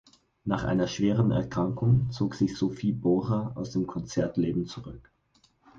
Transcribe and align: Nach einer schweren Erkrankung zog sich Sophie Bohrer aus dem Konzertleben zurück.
Nach 0.45 0.63
einer 0.63 0.87
schweren 0.87 1.29
Erkrankung 1.29 2.09
zog 2.09 2.33
sich 2.33 2.57
Sophie 2.57 2.91
Bohrer 2.91 3.51
aus 3.53 3.69
dem 3.69 3.85
Konzertleben 3.85 4.65
zurück. 4.65 5.11